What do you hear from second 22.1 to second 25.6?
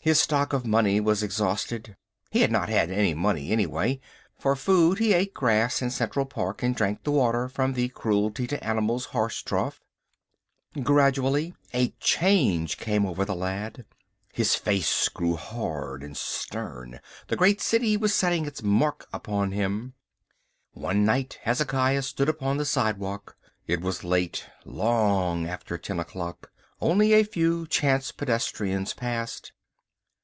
upon the sidewalk. It was late, long